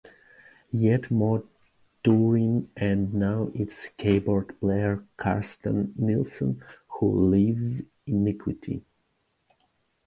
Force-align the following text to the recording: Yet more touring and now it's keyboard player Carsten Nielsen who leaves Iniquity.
Yet 0.73 1.11
more 1.11 1.43
touring 2.03 2.71
and 2.75 3.13
now 3.13 3.51
it's 3.53 3.87
keyboard 3.99 4.59
player 4.59 5.05
Carsten 5.17 5.93
Nielsen 5.95 6.63
who 6.87 7.29
leaves 7.29 7.83
Iniquity. 8.07 8.83